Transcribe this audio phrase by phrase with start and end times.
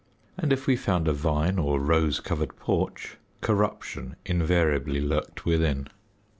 [0.35, 5.89] And if we found a vine or rose covered porch, corruption invariably lurked within.